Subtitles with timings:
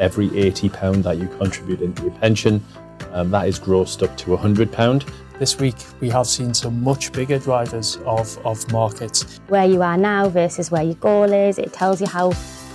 [0.00, 2.64] every £80 that you contribute into your pension,
[3.12, 5.08] um, that is grossed up to £100.
[5.38, 9.40] This week, we have seen some much bigger drivers of, of markets.
[9.48, 12.32] Where you are now versus where your goal is, it tells you how,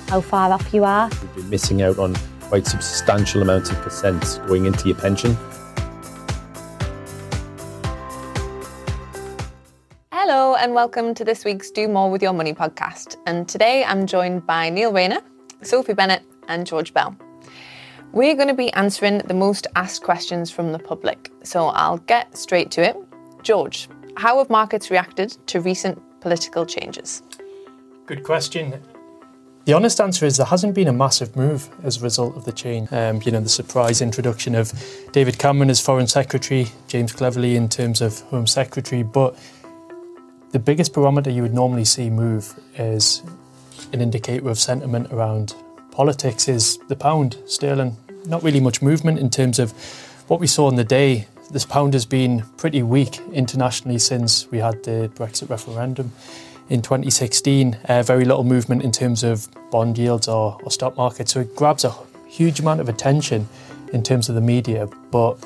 [0.07, 1.09] how far off you are.
[1.09, 5.35] You've been missing out on quite substantial amounts of percent going into your pension.
[10.11, 13.17] Hello, and welcome to this week's Do More with Your Money podcast.
[13.25, 15.21] And today I'm joined by Neil Rayner,
[15.61, 17.15] Sophie Bennett, and George Bell.
[18.11, 22.37] We're going to be answering the most asked questions from the public, so I'll get
[22.37, 22.95] straight to it.
[23.43, 27.21] George, how have markets reacted to recent political changes?
[28.05, 28.81] Good question.
[29.65, 32.51] The honest answer is there hasn't been a massive move as a result of the
[32.51, 32.93] change.
[32.93, 34.71] Um, you know, the surprise introduction of
[35.11, 39.35] David Cameron as Foreign Secretary, James Cleverly in terms of Home Secretary, but
[40.51, 43.23] the biggest barometer you would normally see move is
[43.91, 45.55] an indicator of sentiment around
[45.95, 47.95] politics is the pound sterling.
[48.25, 49.71] Not really much movement in terms of
[50.27, 51.25] what we saw on the day.
[51.51, 56.11] This pound has been pretty weak internationally since we had the Brexit referendum
[56.67, 57.77] in 2016.
[57.87, 61.29] Uh, very little movement in terms of bond yields or, or stock market.
[61.29, 61.95] So it grabs a
[62.27, 63.47] huge amount of attention
[63.93, 65.37] in terms of the media, but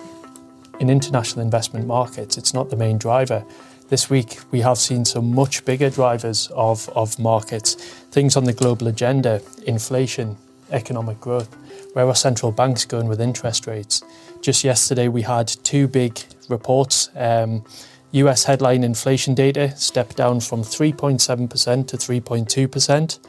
[0.80, 3.46] in international investment markets, it's not the main driver.
[3.90, 8.54] This week, we have seen some much bigger drivers of, of markets, things on the
[8.54, 10.38] global agenda, inflation,
[10.70, 11.56] economic growth,
[11.94, 14.04] where are central banks going with interest rates.
[14.42, 17.10] Just yesterday, we had two big reports.
[17.16, 17.66] Um,
[18.12, 23.20] US headline inflation data stepped down from 3.7% to 3.2%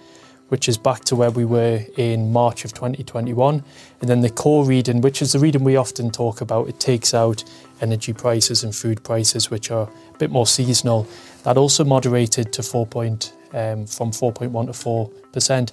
[0.51, 3.65] which is back to where we were in March of 2021.
[4.01, 7.15] And then the core reading, which is the reading we often talk about, it takes
[7.15, 7.45] out
[7.81, 11.07] energy prices and food prices, which are a bit more seasonal.
[11.45, 15.73] That also moderated to 4 point, um, from 4.1 to 4%.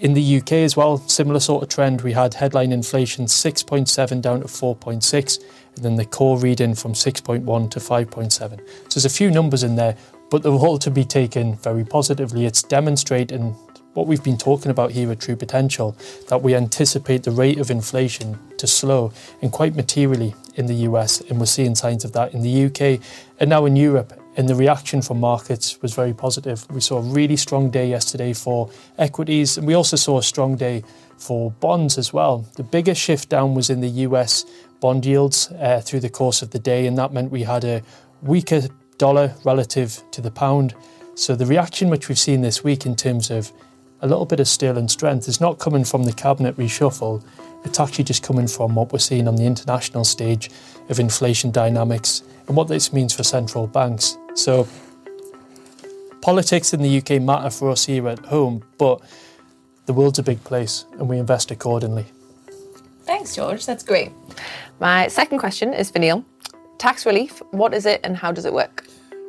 [0.00, 2.02] In the UK as well, similar sort of trend.
[2.02, 5.44] We had headline inflation 6.7 down to 4.6,
[5.76, 8.32] and then the core reading from 6.1 to 5.7.
[8.32, 8.56] So
[8.90, 9.96] there's a few numbers in there,
[10.30, 12.46] but they're all to be taken very positively.
[12.46, 13.54] It's demonstrating
[13.94, 15.96] what we've been talking about here at True Potential,
[16.28, 21.20] that we anticipate the rate of inflation to slow and quite materially in the US,
[21.22, 23.00] and we're seeing signs of that in the UK
[23.40, 24.18] and now in Europe.
[24.36, 26.66] And the reaction from markets was very positive.
[26.70, 30.56] We saw a really strong day yesterday for equities, and we also saw a strong
[30.56, 30.84] day
[31.18, 32.46] for bonds as well.
[32.56, 34.44] The biggest shift down was in the US
[34.80, 37.82] bond yields uh, through the course of the day, and that meant we had a
[38.22, 38.62] weaker
[38.96, 40.74] dollar relative to the pound.
[41.14, 43.52] So the reaction which we've seen this week in terms of
[44.02, 47.24] a little bit of sterling strength is not coming from the cabinet reshuffle.
[47.64, 50.50] It's actually just coming from what we're seeing on the international stage
[50.88, 54.18] of inflation dynamics and what this means for central banks.
[54.34, 54.66] So,
[56.20, 59.00] politics in the UK matter for us here at home, but
[59.86, 62.06] the world's a big place and we invest accordingly.
[63.04, 63.64] Thanks, George.
[63.66, 64.10] That's great.
[64.80, 66.24] My second question is for Neil.
[66.78, 68.84] Tax relief, what is it and how does it work?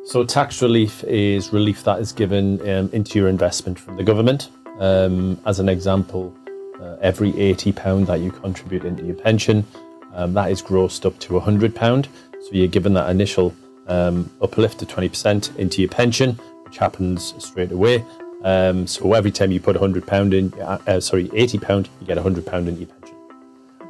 [0.06, 4.50] So, tax relief is relief that is given um, into your investment from the government.
[4.80, 6.34] Um, as an example,
[6.80, 9.66] uh, every £80 that you contribute into your pension,
[10.14, 12.06] um, that is grossed up to £100.
[12.06, 13.54] So you're given that initial
[13.88, 16.34] um, uplift of 20% into your pension,
[16.66, 18.04] which happens straight away.
[18.44, 22.68] Um, so every time you put £100 in, uh, uh, sorry, £80, you get £100
[22.68, 23.18] in your pension.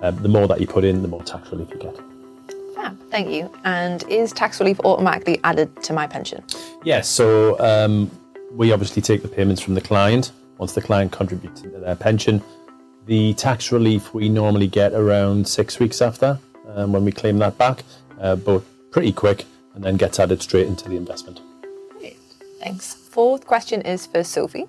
[0.02, 1.98] Um, the more that you put in, the more tax relief you get.
[2.76, 3.50] Fab, thank you.
[3.64, 6.44] And is tax relief automatically added to my pension?
[6.84, 8.12] Yes, so um,
[8.52, 12.42] we obviously take the payments from the client once the client contributes into their pension.
[13.06, 17.58] The tax relief we normally get around six weeks after um, when we claim that
[17.58, 17.84] back,
[18.20, 21.42] uh, but pretty quick and then gets added straight into the investment.
[22.00, 22.18] Great,
[22.60, 22.94] thanks.
[22.94, 24.66] Fourth question is for Sophie.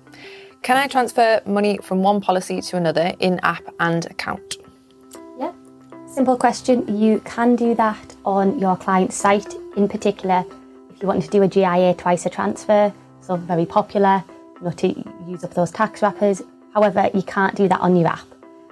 [0.63, 4.57] Can I transfer money from one policy to another in app and account?
[5.39, 5.53] Yeah,
[6.07, 6.97] simple question.
[6.99, 9.53] You can do that on your client's site.
[9.77, 10.43] In particular,
[10.89, 12.91] if you want to do a GIA to ISA transfer,
[13.21, 14.23] so very popular
[14.61, 14.87] know, to
[15.27, 16.41] use up those tax wrappers.
[16.73, 18.27] However, you can't do that on your app.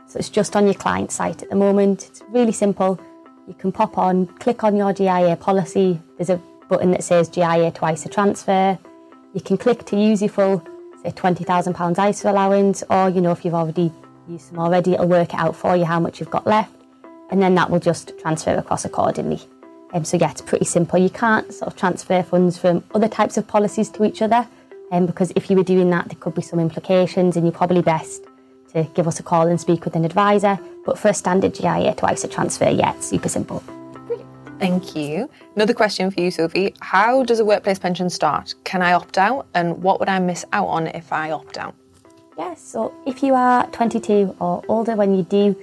[0.07, 2.07] So it's just on your client site at the moment.
[2.09, 2.99] It's really simple.
[3.47, 5.99] You can pop on, click on your GIA policy.
[6.17, 8.77] There's a button that says GIA to ISA transfer.
[9.33, 10.63] You can click to use your full,
[11.01, 13.91] say, £20,000 ISA allowance, or, you know, if you've already
[14.27, 16.73] used some already, it'll work it out for you how much you've got left.
[17.31, 19.41] And then that will just transfer across accordingly.
[19.93, 20.99] Um, so, yeah, it's pretty simple.
[20.99, 24.47] You can't sort of transfer funds from other types of policies to each other
[24.93, 27.81] um, because if you were doing that, there could be some implications, and you're probably
[27.81, 28.25] best
[28.73, 30.57] to give us a call and speak with an advisor.
[30.85, 33.63] But for a standard GIA to ISA transfer, yeah, it's super simple.
[34.59, 35.29] Thank you.
[35.55, 36.75] Another question for you, Sophie.
[36.79, 38.53] How does a workplace pension start?
[38.65, 39.47] Can I opt out?
[39.55, 41.73] And what would I miss out on if I opt out?
[42.37, 45.55] Yes, so if you are 22 or older when you do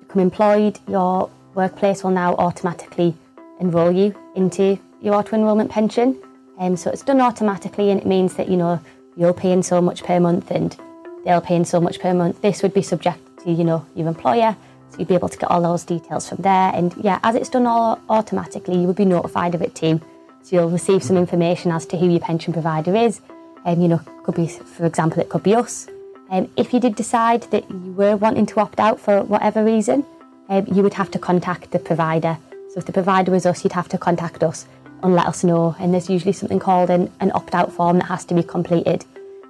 [0.00, 3.16] become employed, your workplace will now automatically
[3.60, 6.18] enrol you into your auto enrolment pension.
[6.58, 8.80] Um, so it's done automatically and it means that you know
[9.16, 10.76] you're paying so much per month and
[11.24, 12.40] they'll pay in so much per month.
[12.42, 14.56] This would be subject to you know your employer,
[14.90, 16.72] so you'd be able to get all those details from there.
[16.74, 20.00] And yeah, as it's done all automatically, you would be notified of it too.
[20.42, 23.20] So you'll receive some information as to who your pension provider is.
[23.64, 25.88] And um, you know, could be for example, it could be us.
[26.30, 30.04] Um, if you did decide that you were wanting to opt out for whatever reason,
[30.48, 32.38] um, you would have to contact the provider.
[32.70, 34.66] So if the provider was us, you'd have to contact us
[35.04, 35.76] and let us know.
[35.78, 39.04] And there's usually something called an, an opt out form that has to be completed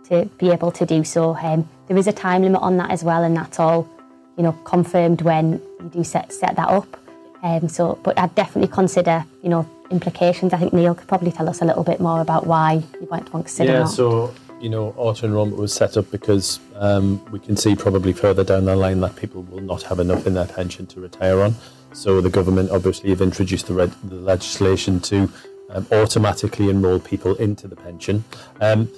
[0.09, 1.35] to be able to do so.
[1.37, 3.89] Um, there is a time limit on that as well, and that's all
[4.37, 7.01] you know confirmed when you do set set that up.
[7.43, 10.53] Um, so, but I'd definitely consider you know implications.
[10.53, 13.33] I think Neil could probably tell us a little bit more about why you might
[13.33, 13.73] want to consider.
[13.73, 13.89] Yeah, that.
[13.89, 18.43] so you know, auto enrollment was set up because um, we can see probably further
[18.43, 21.55] down the line that people will not have enough in their pension to retire on.
[21.93, 25.31] So the government obviously have introduced the, red, the legislation to
[25.69, 28.25] um, automatically enrol people into the pension.
[28.62, 28.90] Um,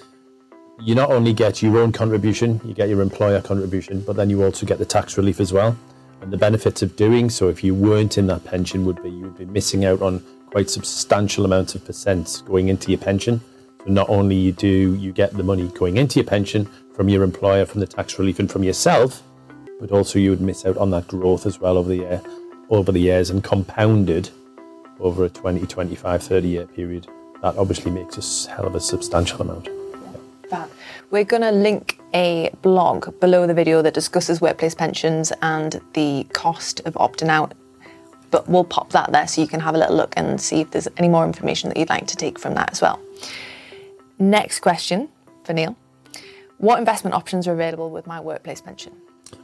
[0.79, 4.45] you not only get your own contribution, you get your employer contribution, but then you
[4.45, 5.77] also get the tax relief as well.
[6.21, 9.25] And the benefits of doing so, if you weren't in that pension, would be you
[9.25, 13.41] would be missing out on quite substantial amounts of percents going into your pension.
[13.87, 17.81] Not only do you get the money going into your pension from your employer, from
[17.81, 19.23] the tax relief, and from yourself,
[19.81, 22.23] but also you would miss out on that growth as well over the year,
[22.71, 24.31] over the years and compounded
[24.99, 27.07] over a 20, 25, 30 year period.
[27.43, 29.69] That obviously makes a hell of a substantial amount.
[31.11, 36.27] We're going to link a blog below the video that discusses workplace pensions and the
[36.33, 37.55] cost of opting out.
[38.33, 40.73] But we'll pop that there so you can have a little look and see if
[40.73, 43.01] there's any more information that you'd like to take from that as well.
[44.19, 45.09] Next question
[45.45, 45.77] for Neil.
[46.59, 48.95] What investment options are available with my workplace pension?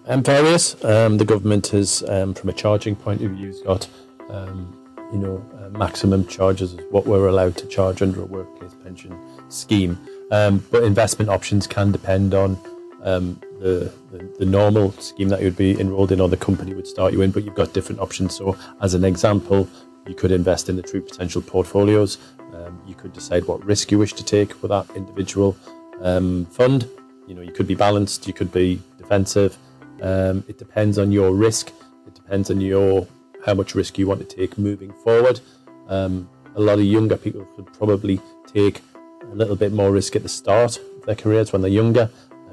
[0.06, 0.82] Um, various.
[0.84, 3.86] Um, the government has, um, from a charging point of view, got
[4.30, 4.78] um,
[5.12, 9.14] you know uh, maximum charges is what we're allowed to charge under a workplace pension
[9.50, 9.98] scheme.
[10.30, 12.56] Um, but investment options can depend on
[13.02, 16.86] um, the, the, the normal scheme that you'd be enrolled in or the company would
[16.86, 17.30] start you in.
[17.30, 18.34] But you've got different options.
[18.34, 19.68] So, as an example,
[20.06, 22.18] you could invest in the true potential portfolios.
[22.86, 25.52] you could decide what risk you wish to take with that individual
[26.50, 26.88] fund.
[27.26, 29.56] You know, you could be balanced, you could be defensive.
[30.02, 31.72] Um, it depends on your risk.
[32.06, 33.06] It depends on your
[33.44, 35.40] how much risk you want to take moving forward.
[35.88, 38.80] Um, a lot of younger people could probably take
[39.30, 42.10] a little bit more risk at the start of their careers when they're younger.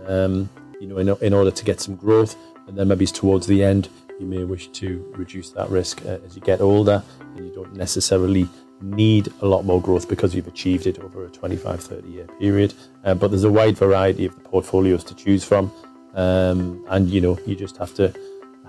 [0.07, 0.49] Um,
[0.79, 2.35] you know, in, in, order to get some growth,
[2.67, 6.35] and then maybe towards the end, you may wish to reduce that risk uh, as
[6.35, 7.01] you get older,
[7.35, 8.47] and you don't necessarily
[8.81, 12.73] need a lot more growth because you've achieved it over a 25, 30 year period.
[13.03, 15.71] Uh, but there's a wide variety of the portfolios to choose from.
[16.15, 18.13] Um, and you know, you just have to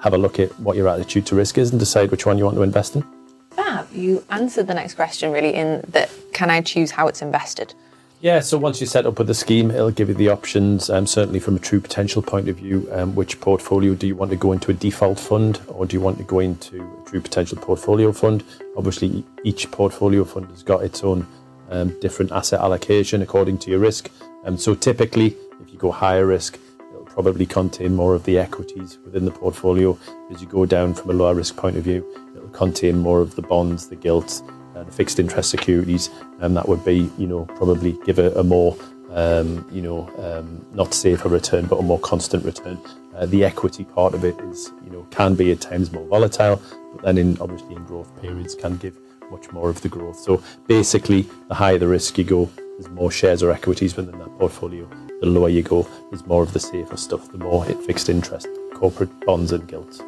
[0.00, 2.44] have a look at what your attitude to risk is and decide which one you
[2.44, 3.05] want to invest in.
[3.50, 7.75] Fab, you answered the next question really in that can I choose how it's invested?
[8.23, 11.07] Yeah, so once you set up with the scheme, it'll give you the options, um,
[11.07, 14.37] certainly from a true potential point of view, um, which portfolio do you want to
[14.37, 17.57] go into a default fund or do you want to go into a true potential
[17.57, 18.45] portfolio fund?
[18.77, 21.27] Obviously, each portfolio fund has got its own
[21.71, 24.11] um, different asset allocation according to your risk.
[24.45, 26.59] Um, so typically, if you go higher risk,
[26.91, 29.99] it'll probably contain more of the equities within the portfolio.
[30.31, 33.37] As you go down from a lower risk point of view, it'll contain more of
[33.37, 34.43] the bonds, the gilts,
[34.75, 36.11] uh, the fixed interest securities,
[36.41, 38.77] and that would be, you know, probably give a, a more,
[39.11, 42.79] um, you know, um, not safer return, but a more constant return.
[43.15, 46.61] Uh, the equity part of it is, you know, can be at times more volatile,
[46.95, 48.97] but then in obviously in growth periods can give
[49.31, 50.19] much more of the growth.
[50.19, 54.39] So basically, the higher the risk you go, there's more shares or equities within that
[54.39, 54.89] portfolio.
[55.21, 58.49] The lower you go, there's more of the safer stuff, the more it fixed interest,
[58.75, 60.00] corporate bonds and gilts.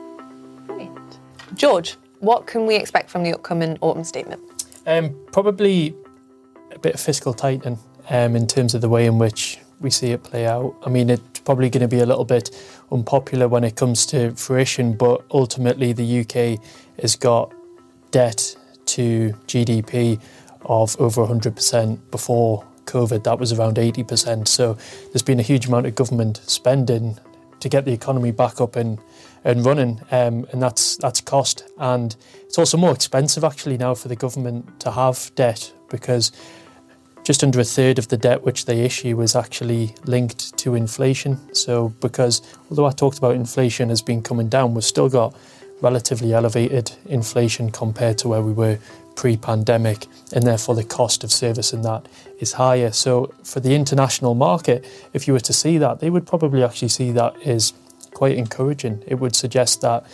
[1.55, 4.41] George, what can we expect from the upcoming autumn statement?
[4.87, 5.95] Um, probably
[6.73, 7.79] a bit of fiscal tightening
[8.11, 10.75] um, in terms of the way in which we see it play out.
[10.85, 12.51] I mean, it's probably going to be a little bit
[12.91, 16.65] unpopular when it comes to fruition, but ultimately the UK
[17.01, 17.53] has got
[18.11, 20.21] debt to GDP
[20.63, 23.25] of over 100% before COVID.
[23.25, 24.47] That was around 80%.
[24.47, 24.75] So
[25.13, 27.19] there's been a huge amount of government spending
[27.63, 28.99] to get the economy back up and
[29.45, 31.65] and running, um, and that's that's cost.
[31.79, 32.15] And
[32.45, 36.31] it's also more expensive actually now for the government to have debt because
[37.25, 41.39] just under a third of the debt which they issue is actually linked to inflation.
[41.55, 45.37] So because although I talked about inflation has been coming down, we've still got
[45.81, 48.79] relatively elevated inflation compared to where we were
[49.17, 52.07] pre-pandemic, and therefore the cost of servicing that
[52.39, 52.91] is higher.
[52.93, 56.89] So for the international market, if you were to see that, they would probably actually
[56.89, 57.73] see that as
[58.15, 59.03] quite encouraging.
[59.07, 60.05] It would suggest that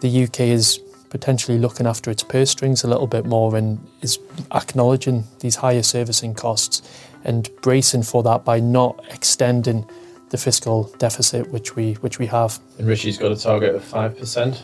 [0.00, 0.80] the UK is
[1.10, 4.18] potentially looking after its purse strings a little bit more and is
[4.52, 6.82] acknowledging these higher servicing costs
[7.24, 9.88] and bracing for that by not extending
[10.30, 12.60] the fiscal deficit which we which we have.
[12.78, 14.62] And Rishi's got a target of five percent.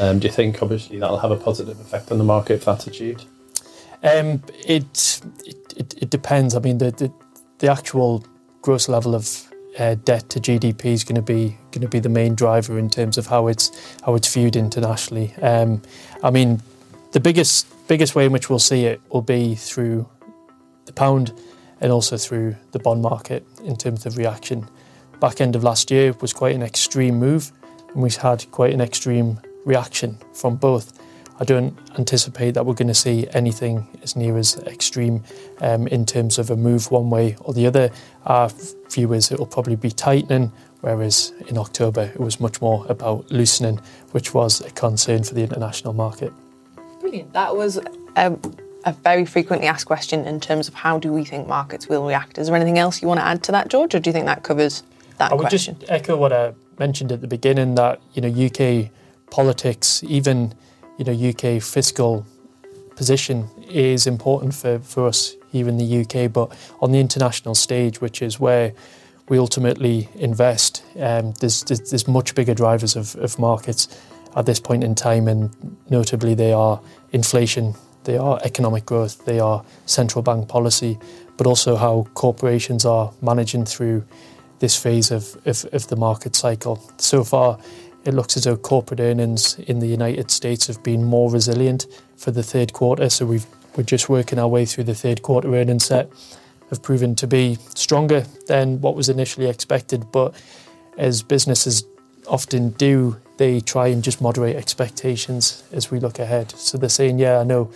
[0.00, 2.86] Um, do you think obviously that'll have a positive effect on the market if that's
[2.86, 3.24] achieved?
[4.02, 5.20] Um, it,
[5.76, 6.54] it it depends.
[6.54, 7.12] I mean the the,
[7.58, 8.24] the actual
[8.62, 12.08] gross level of uh, debt to GDP is going to be going to be the
[12.08, 13.70] main driver in terms of how it's
[14.04, 15.34] how it's viewed internationally.
[15.42, 15.82] Um,
[16.22, 16.62] I mean,
[17.12, 20.08] the biggest biggest way in which we'll see it will be through
[20.86, 21.32] the pound
[21.80, 24.68] and also through the bond market in terms of reaction.
[25.20, 27.52] Back end of last year was quite an extreme move,
[27.92, 30.98] and we've had quite an extreme reaction from both.
[31.40, 35.22] I don't anticipate that we're going to see anything as near as extreme
[35.60, 37.90] um, in terms of a move one way or the other.
[38.26, 38.50] Our
[38.90, 40.50] view is it will probably be tightening,
[40.80, 45.42] whereas in October it was much more about loosening, which was a concern for the
[45.42, 46.32] international market.
[47.00, 47.32] Brilliant.
[47.34, 47.78] That was
[48.16, 48.36] a,
[48.84, 52.38] a very frequently asked question in terms of how do we think markets will react.
[52.38, 54.26] Is there anything else you want to add to that, George, or do you think
[54.26, 54.82] that covers
[55.18, 55.78] that I would question?
[55.78, 58.90] just echo what I mentioned at the beginning that you know UK
[59.30, 60.54] politics, even
[60.98, 62.26] you know UK fiscal
[62.96, 68.00] position is important for, for us here in the UK, but on the international stage,
[68.00, 68.72] which is where
[69.28, 73.88] we ultimately invest, um, there's, there's, there's much bigger drivers of, of markets
[74.36, 75.50] at this point in time, and
[75.90, 76.80] notably they are
[77.12, 80.98] inflation, they are economic growth, they are central bank policy,
[81.36, 84.04] but also how corporations are managing through
[84.58, 86.82] this phase of, of, of the market cycle.
[86.98, 87.58] So far,
[88.08, 91.86] it looks as though corporate earnings in the United States have been more resilient
[92.16, 93.10] for the third quarter.
[93.10, 93.44] So we've,
[93.76, 96.10] we're just working our way through the third quarter earnings set,
[96.70, 100.10] have proven to be stronger than what was initially expected.
[100.10, 100.34] But
[100.96, 101.84] as businesses
[102.26, 106.50] often do, they try and just moderate expectations as we look ahead.
[106.52, 107.70] So they're saying, yeah, I know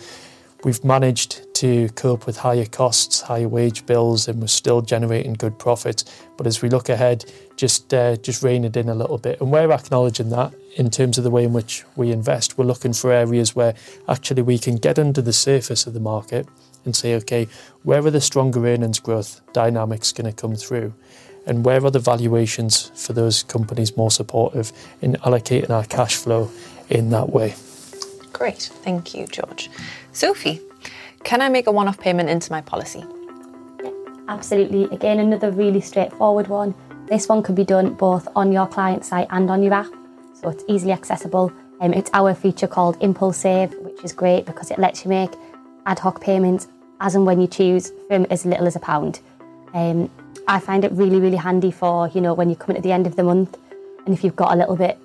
[0.63, 5.57] we've managed to cope with higher costs, higher wage bills, and we're still generating good
[5.57, 6.03] profits.
[6.35, 7.23] But as we look ahead,
[7.55, 9.39] just uh, just rein it in a little bit.
[9.39, 12.57] And we're acknowledging that in terms of the way in which we invest.
[12.57, 13.75] We're looking for areas where
[14.09, 16.49] actually we can get under the surface of the market
[16.83, 17.47] and say, okay,
[17.83, 20.93] where are the stronger earnings growth dynamics going to come through?
[21.47, 26.51] And where are the valuations for those companies more supportive in allocating our cash flow
[26.89, 27.55] in that way?
[28.33, 29.69] Great, thank you, George.
[30.11, 30.59] Sophie,
[31.23, 33.03] can I make a one off payment into my policy?
[34.27, 34.85] Absolutely.
[34.85, 36.73] Again, another really straightforward one.
[37.07, 39.91] This one can be done both on your client site and on your app,
[40.33, 41.51] so it's easily accessible.
[41.81, 45.31] Um, it's our feature called Impulse Save, which is great because it lets you make
[45.85, 46.67] ad hoc payments
[47.01, 49.19] as and when you choose from as little as a pound.
[49.73, 50.09] Um,
[50.47, 53.07] I find it really, really handy for, you know, when you're coming at the end
[53.07, 53.57] of the month
[54.05, 54.97] and if you've got a little bit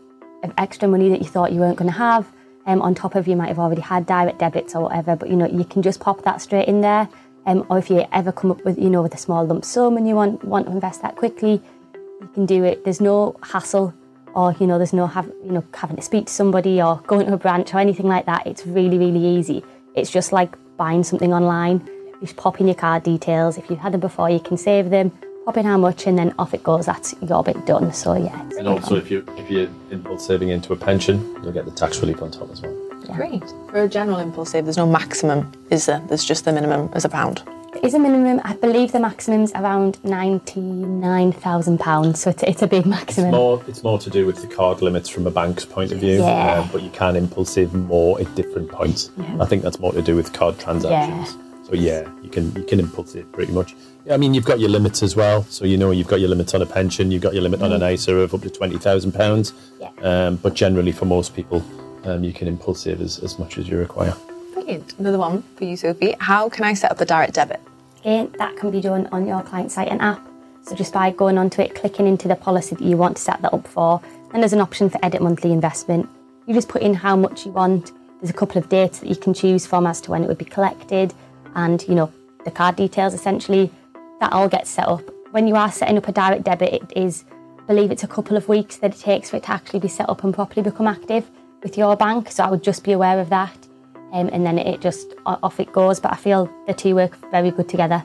[0.45, 2.31] of extra money that you thought you weren't going to have,
[2.69, 5.37] um, on top of you might have already had direct debits or whatever, but you
[5.37, 7.09] know, you can just pop that straight in there.
[7.47, 9.97] Um, or if you ever come up with, you know, with a small lump sum
[9.97, 11.63] and you want, want to invest that quickly,
[11.95, 12.85] you can do it.
[12.85, 13.95] There's no hassle
[14.35, 17.27] or, you know, there's no have, you know, having to speak to somebody or going
[17.27, 18.47] to a branch or anything like that.
[18.47, 19.65] It's really, really easy.
[19.95, 21.89] It's just like buying something online.
[22.21, 23.57] Just pop in your card details.
[23.57, 25.11] If you've had them before, you can save them,
[25.49, 26.85] pop in how much, and then off it goes.
[26.85, 27.91] That's your bit done.
[27.95, 28.39] So yeah.
[28.59, 32.01] And also, if you if you're impulse saving into a pension, you'll get the tax
[32.01, 32.77] relief on top as well.
[33.17, 33.43] Great.
[33.71, 36.01] For a general impulse save, there's no maximum, is there?
[36.09, 37.43] There's just the minimum as a pound.
[37.73, 38.43] There is a minimum.
[38.45, 42.21] I believe the maximum's around ninety-nine thousand pounds.
[42.21, 43.29] So it's, it's a big maximum.
[43.29, 46.01] It's More, it's more to do with the card limits from a bank's point of
[46.01, 46.61] view, Yeah.
[46.61, 49.11] um, but you can impulse save more at different points.
[49.17, 49.39] Yeah.
[49.41, 51.35] I think that's more to do with card transactions.
[51.35, 51.65] Yeah.
[51.65, 53.75] So yeah, you can you can impulse save pretty much.
[54.05, 55.43] Yeah, I mean you've got your limits as well.
[55.45, 57.73] So you know you've got your limits on a pension, you've got your limit on
[57.73, 59.53] an ISA of up to twenty thousand pounds.
[59.81, 59.91] Yeah.
[60.03, 61.65] Um, but generally for most people,
[62.05, 64.15] um, you can impulse save as, as much as you require.
[64.55, 64.99] Brilliant.
[64.99, 66.15] Another one for you, Sophie.
[66.21, 67.61] How can I set up the direct debit?
[68.01, 70.27] Again, that can be done on your client site and app.
[70.63, 73.41] So just by going onto it, clicking into the policy that you want to set
[73.43, 74.01] that up for,
[74.31, 76.09] then there's an option for edit monthly investment.
[76.47, 77.93] You just put in how much you want.
[78.21, 80.39] There's a couple of dates that you can choose from as to when it would
[80.39, 81.15] be collected,
[81.55, 82.13] and you know
[82.45, 83.71] the card details essentially.
[84.21, 85.03] That all gets set up.
[85.31, 87.25] When you are setting up a direct debit, it is,
[87.67, 90.09] believe it's a couple of weeks that it takes for it to actually be set
[90.09, 91.31] up and properly become active
[91.63, 92.31] with your bank.
[92.31, 93.69] So I would just be aware of that
[94.13, 96.01] um, and then it just off it goes.
[96.01, 98.03] But I feel the two work very good together.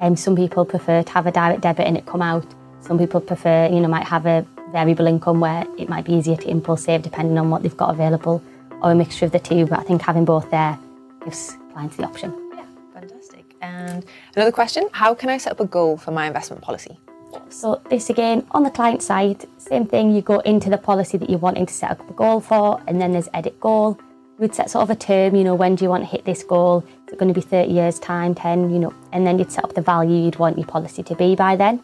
[0.00, 2.46] Um, some people prefer to have a direct debit and it come out.
[2.80, 6.36] Some people prefer, you know, might have a variable income where it might be easier
[6.36, 8.42] to impulse save depending on what they've got available,
[8.82, 9.66] or a mixture of the two.
[9.66, 10.78] But I think having both there
[11.24, 12.45] gives clients the option.
[13.66, 14.04] And
[14.34, 16.98] another question How can I set up a goal for my investment policy?
[17.48, 20.14] So this again on the client side, same thing.
[20.14, 23.00] You go into the policy that you're wanting to set up a goal for, and
[23.00, 23.98] then there's edit goal.
[24.38, 25.34] We'd set sort of a term.
[25.34, 26.84] You know, when do you want to hit this goal?
[27.06, 28.70] Is it going to be 30 years time, 10?
[28.70, 31.34] You know, and then you'd set up the value you'd want your policy to be
[31.34, 31.78] by then.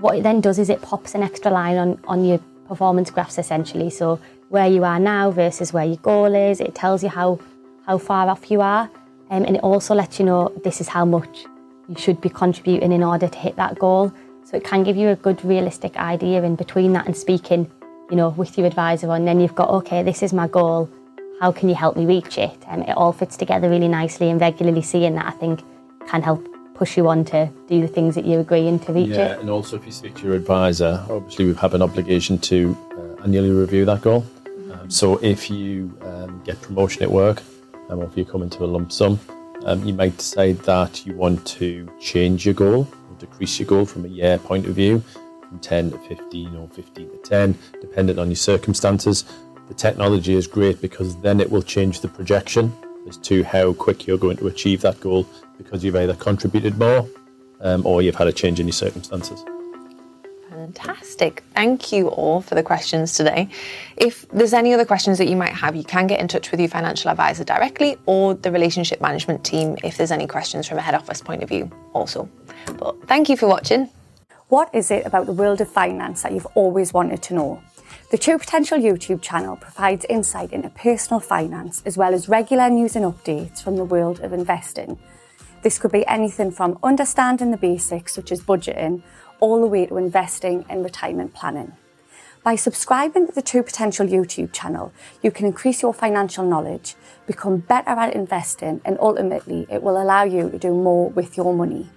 [0.00, 3.38] What it then does is it pops an extra line on on your performance graphs
[3.38, 3.90] essentially.
[3.90, 6.60] So where you are now versus where your goal is.
[6.60, 7.38] It tells you how
[7.86, 8.90] how far off you are,
[9.30, 11.44] um, and it also lets you know this is how much
[11.88, 14.12] you should be contributing in order to hit that goal.
[14.44, 17.70] So it can give you a good realistic idea in between that and speaking,
[18.10, 20.90] you know, with your advisor and then you've got, okay, this is my goal.
[21.40, 22.58] How can you help me reach it?
[22.68, 25.62] And it all fits together really nicely and regularly seeing that I think
[26.08, 29.34] can help push you on to do the things that you're agreeing to reach yeah,
[29.34, 29.40] it.
[29.40, 33.22] and also if you speak to your advisor, obviously we have an obligation to uh,
[33.22, 34.24] annually review that goal.
[34.72, 37.42] Um, so if you um, get promotion at work,
[37.90, 39.20] um, or if you come into a lump sum,
[39.66, 42.88] um, you might decide that you want to change your goal
[43.20, 45.02] decrease your goal from a year point of view,
[45.48, 49.24] from 10 to 15 or 15 to 10, dependent on your circumstances.
[49.68, 52.72] The technology is great because then it will change the projection
[53.08, 55.26] as to how quick you're going to achieve that goal
[55.58, 57.08] because you've either contributed more
[57.60, 59.44] um, or you've had a change in your circumstances.
[60.50, 61.44] Fantastic.
[61.54, 63.48] Thank you all for the questions today.
[63.96, 66.58] If there's any other questions that you might have, you can get in touch with
[66.58, 70.80] your financial advisor directly or the relationship management team if there's any questions from a
[70.80, 72.28] head office point of view also.
[72.78, 73.88] But thank you for watching.
[74.48, 77.62] What is it about the world of finance that you've always wanted to know?
[78.10, 82.96] The True Potential YouTube channel provides insight into personal finance as well as regular news
[82.96, 84.98] and updates from the world of investing.
[85.62, 89.02] This could be anything from understanding the basics, such as budgeting,
[89.40, 91.72] all the way to investing and retirement planning.
[92.42, 94.92] By subscribing to the True Potential YouTube channel,
[95.22, 96.94] you can increase your financial knowledge,
[97.26, 101.54] become better at investing, and ultimately it will allow you to do more with your
[101.54, 101.90] money.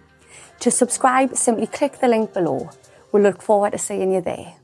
[0.59, 2.69] To subscribe, simply click the link below.
[3.11, 4.55] We look forward to seeing you there.